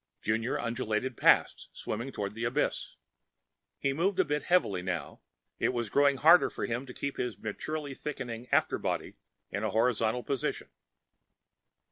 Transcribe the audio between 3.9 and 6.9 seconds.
moved a bit heavily now; it was growing hard for him